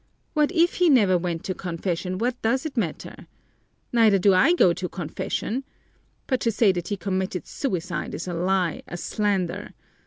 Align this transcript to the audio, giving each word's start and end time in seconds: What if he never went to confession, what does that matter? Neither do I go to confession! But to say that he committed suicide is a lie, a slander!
What 0.33 0.51
if 0.51 0.77
he 0.77 0.89
never 0.89 1.15
went 1.15 1.43
to 1.43 1.53
confession, 1.53 2.17
what 2.17 2.41
does 2.41 2.63
that 2.63 2.75
matter? 2.75 3.27
Neither 3.93 4.17
do 4.17 4.33
I 4.33 4.53
go 4.55 4.73
to 4.73 4.89
confession! 4.89 5.63
But 6.25 6.39
to 6.39 6.51
say 6.51 6.71
that 6.71 6.87
he 6.87 6.97
committed 6.97 7.45
suicide 7.45 8.15
is 8.15 8.27
a 8.27 8.33
lie, 8.33 8.81
a 8.87 8.97
slander! 8.97 9.75